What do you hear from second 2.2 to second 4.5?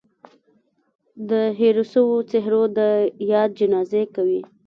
څهرو د ياد جنازې کوي